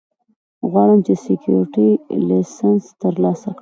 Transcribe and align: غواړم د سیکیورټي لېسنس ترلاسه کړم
غواړم 0.71 0.99
د 1.07 1.09
سیکیورټي 1.23 1.89
لېسنس 2.27 2.83
ترلاسه 3.01 3.49
کړم 3.55 3.59